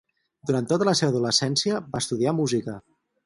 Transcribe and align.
Durant 0.49 0.69
tota 0.71 0.87
la 0.89 0.95
seva 0.99 1.13
adolescència 1.15 1.83
va 1.93 2.01
estudiar 2.05 2.35
música. 2.41 2.79